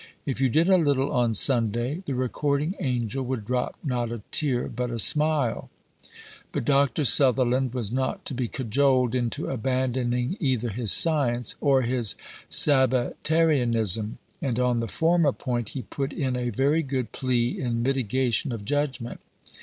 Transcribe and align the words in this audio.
"If 0.25 0.41
you 0.41 0.49
did 0.49 0.67
a 0.67 0.79
little 0.79 1.11
on 1.11 1.35
Sunday, 1.35 2.01
the 2.07 2.15
Recording 2.15 2.73
Angel 2.79 3.21
would 3.23 3.45
drop 3.45 3.75
not 3.83 4.11
a 4.11 4.23
tear 4.31 4.67
but 4.67 4.89
a 4.89 4.97
smile." 4.97 5.69
But 6.51 6.65
Dr. 6.65 7.05
Sutherland 7.05 7.75
was 7.75 7.91
not 7.91 8.25
to 8.25 8.33
be 8.33 8.47
cajoled 8.47 9.13
into 9.13 9.45
abandoning 9.47 10.37
either 10.39 10.69
his 10.69 10.91
science 10.91 11.53
or 11.61 11.83
his 11.83 12.15
Sabbatarianism; 12.49 14.17
and 14.41 14.59
on 14.59 14.79
the 14.79 14.87
former 14.87 15.33
point 15.33 15.69
he 15.77 15.83
put 15.83 16.13
in 16.13 16.35
a 16.35 16.49
very 16.49 16.81
good 16.81 17.11
plea 17.11 17.59
in 17.61 17.83
mitigation 17.83 18.51
of 18.51 18.65
judgment. 18.65 19.19